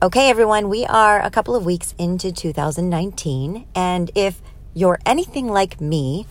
[0.00, 3.66] Okay, everyone, we are a couple of weeks into 2019.
[3.74, 4.40] And if
[4.72, 6.24] you're anything like me,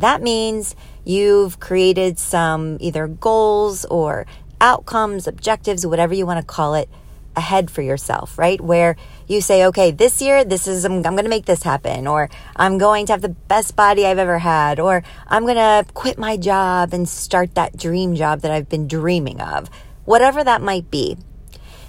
[0.00, 4.26] that means you've created some either goals or
[4.60, 6.88] outcomes, objectives, whatever you want to call it,
[7.36, 8.60] ahead for yourself, right?
[8.60, 8.96] Where
[9.28, 12.28] you say, okay, this year, this is, I'm, I'm going to make this happen, or
[12.56, 16.18] I'm going to have the best body I've ever had, or I'm going to quit
[16.18, 19.70] my job and start that dream job that I've been dreaming of,
[20.06, 21.16] whatever that might be.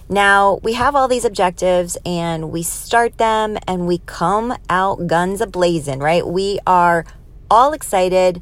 [0.09, 5.41] Now, we have all these objectives and we start them and we come out guns
[5.41, 6.25] a blazing, right?
[6.25, 7.05] We are
[7.49, 8.41] all excited.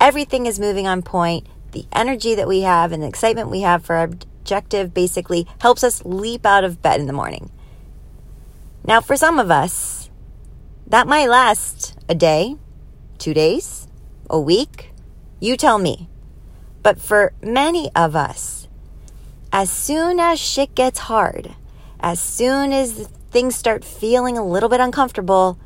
[0.00, 1.46] Everything is moving on point.
[1.72, 5.82] The energy that we have and the excitement we have for our objective basically helps
[5.84, 7.50] us leap out of bed in the morning.
[8.84, 10.08] Now, for some of us,
[10.86, 12.56] that might last a day,
[13.18, 13.86] two days,
[14.30, 14.92] a week.
[15.40, 16.08] You tell me.
[16.82, 18.57] But for many of us,
[19.52, 21.54] as soon as shit gets hard,
[22.00, 25.58] as soon as things start feeling a little bit uncomfortable,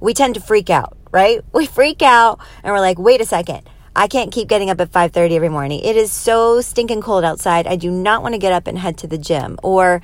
[0.00, 1.40] we tend to freak out, right?
[1.52, 3.68] We freak out and we're like, wait a second.
[3.96, 5.80] I can't keep getting up at 5:30 every morning.
[5.80, 7.66] It is so stinking cold outside.
[7.66, 10.00] I do not want to get up and head to the gym or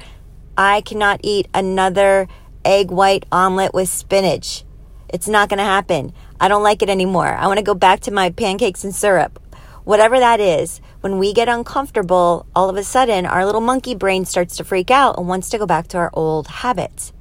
[0.57, 2.29] I cannot eat another
[2.65, 4.65] egg white omelet with spinach.
[5.09, 6.13] It's not going to happen.
[6.41, 7.29] I don't like it anymore.
[7.35, 9.39] I want to go back to my pancakes and syrup
[9.85, 14.25] whatever that is, when we get uncomfortable, all of a sudden our little monkey brain
[14.25, 17.13] starts to freak out and wants to go back to our old habits.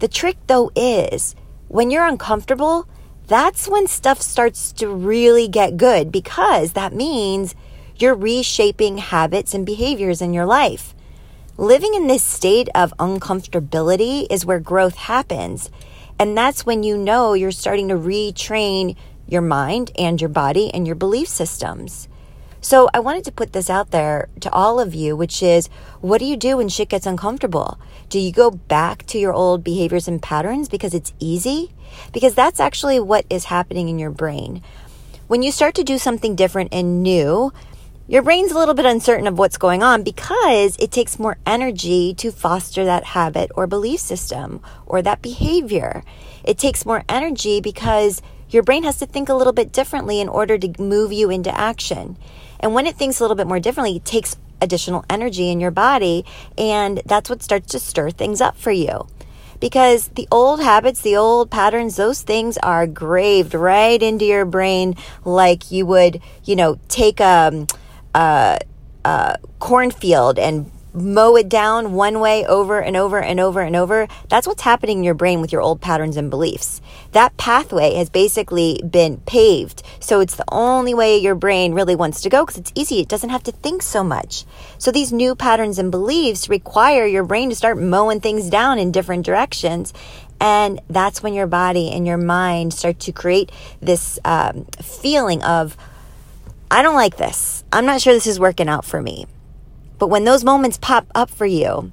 [0.00, 1.34] The trick though is
[1.68, 2.88] when you're uncomfortable,
[3.26, 7.54] that's when stuff starts to really get good because that means
[7.96, 10.94] you're reshaping habits and behaviors in your life.
[11.56, 15.70] Living in this state of uncomfortability is where growth happens.
[16.18, 18.96] And that's when you know you're starting to retrain
[19.30, 22.08] your mind and your body and your belief systems.
[22.62, 25.68] So I wanted to put this out there to all of you, which is
[26.02, 27.80] what do you do when shit gets uncomfortable?
[28.10, 31.72] Do you go back to your old behaviors and patterns because it's easy?
[32.12, 34.62] Because that's actually what is happening in your brain.
[35.26, 37.52] When you start to do something different and new,
[38.08, 42.12] your brain's a little bit uncertain of what's going on because it takes more energy
[42.14, 46.02] to foster that habit or belief system or that behavior.
[46.42, 50.28] It takes more energy because your brain has to think a little bit differently in
[50.28, 52.16] order to move you into action.
[52.58, 55.70] And when it thinks a little bit more differently, it takes additional energy in your
[55.70, 56.24] body,
[56.58, 59.06] and that's what starts to stir things up for you.
[59.58, 64.96] Because the old habits, the old patterns, those things are graved right into your brain
[65.24, 67.66] like you would, you know, take a,
[68.14, 68.58] a,
[69.04, 74.08] a cornfield and mow it down one way over and over and over and over,
[74.28, 76.80] that's what's happening in your brain with your old patterns and beliefs.
[77.12, 79.82] That pathway has basically been paved.
[80.00, 83.00] So it's the only way your brain really wants to go because it's easy.
[83.00, 84.44] It doesn't have to think so much.
[84.78, 88.92] So these new patterns and beliefs require your brain to start mowing things down in
[88.92, 89.92] different directions.
[90.40, 95.76] And that's when your body and your mind start to create this um, feeling of,
[96.70, 97.62] I don't like this.
[97.72, 99.26] I'm not sure this is working out for me.
[100.00, 101.92] But when those moments pop up for you,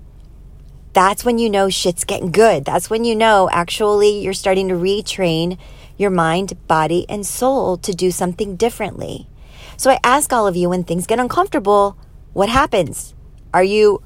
[0.93, 2.63] that's when you know shit's getting good.
[2.63, 5.57] That's when you know actually you're starting to retrain
[5.97, 9.27] your mind, body, and soul to do something differently.
[9.75, 11.97] So I ask all of you when things get uncomfortable,
[12.31, 13.13] what happens?
[13.53, 14.01] Are you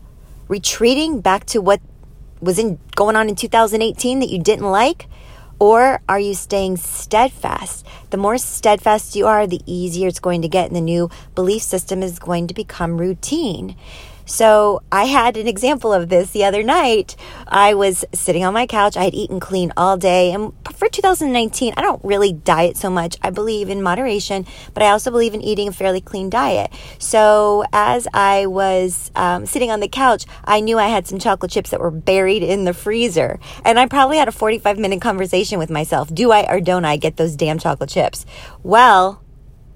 [0.48, 1.80] retreating back to what
[2.42, 5.06] was in going on in 2018 that you didn't like?
[5.62, 7.86] Or are you staying steadfast?
[8.10, 11.62] The more steadfast you are, the easier it's going to get, and the new belief
[11.62, 13.76] system is going to become routine.
[14.26, 17.16] So I had an example of this the other night.
[17.48, 18.96] I was sitting on my couch.
[18.98, 20.32] I had eaten clean all day.
[20.32, 23.18] And for 2019, I don't really diet so much.
[23.22, 26.72] I believe in moderation, but I also believe in eating a fairly clean diet.
[27.00, 31.52] So as I was um, sitting on the couch, I knew I had some chocolate
[31.52, 33.40] chips that were buried in the freezer.
[33.66, 36.14] And I probably had a 45 minute conversation with myself.
[36.14, 38.26] Do I or don't I get those damn chocolate chips?
[38.64, 39.22] Well,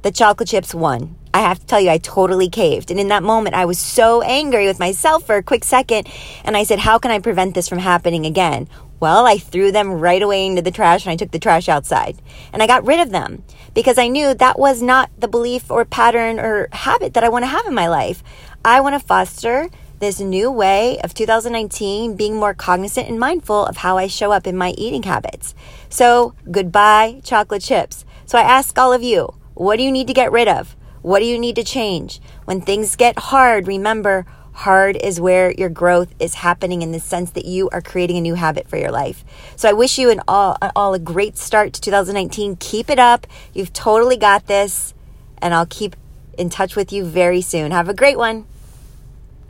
[0.01, 1.16] the chocolate chips won.
[1.35, 2.91] I have to tell you, I totally caved.
[2.91, 6.07] And in that moment, I was so angry with myself for a quick second.
[6.46, 8.69] And I said, How can I prevent this from happening again?
[9.01, 12.21] Well, I threw them right away into the trash and I took the trash outside.
[12.54, 13.44] And I got rid of them
[13.74, 17.44] because I knew that was not the belief or pattern or habit that I want
[17.44, 18.24] to have in my life.
[18.63, 19.68] I want to foster
[20.00, 24.48] this new way of 2019 being more cognizant and mindful of how I show up
[24.48, 25.54] in my eating habits.
[25.89, 28.06] So, goodbye, chocolate chips.
[28.25, 30.77] So, I ask all of you, what do you need to get rid of?
[31.06, 32.19] What do you need to change?
[32.46, 37.30] When things get hard, remember, hard is where your growth is happening in the sense
[37.34, 39.24] that you are creating a new habit for your life.
[39.56, 42.56] So I wish you an all, all a great start to 2019.
[42.56, 43.28] Keep it up.
[43.54, 44.96] You've totally got this.
[45.38, 45.96] And I'll keep
[46.40, 47.69] in touch with you very soon.
[47.69, 48.48] Have a great one.